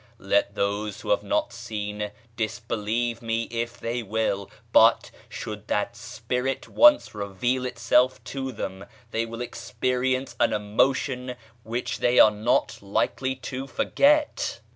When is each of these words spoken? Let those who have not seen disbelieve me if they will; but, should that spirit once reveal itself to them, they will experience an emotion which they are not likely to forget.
Let 0.17 0.55
those 0.55 1.01
who 1.01 1.11
have 1.11 1.21
not 1.21 1.53
seen 1.53 2.09
disbelieve 2.35 3.21
me 3.21 3.43
if 3.51 3.79
they 3.79 4.01
will; 4.01 4.49
but, 4.73 5.11
should 5.29 5.67
that 5.67 5.95
spirit 5.95 6.67
once 6.67 7.13
reveal 7.13 7.67
itself 7.67 8.19
to 8.23 8.51
them, 8.51 8.85
they 9.11 9.27
will 9.27 9.41
experience 9.41 10.35
an 10.39 10.53
emotion 10.53 11.35
which 11.61 11.99
they 11.99 12.17
are 12.17 12.31
not 12.31 12.81
likely 12.81 13.35
to 13.51 13.67
forget. 13.67 14.59